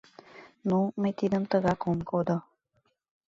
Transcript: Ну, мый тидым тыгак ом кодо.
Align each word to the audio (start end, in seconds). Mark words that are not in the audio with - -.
Ну, 0.69 0.77
мый 0.99 1.13
тидым 1.19 1.43
тыгак 1.51 1.81
ом 1.91 1.99
кодо. 2.09 2.37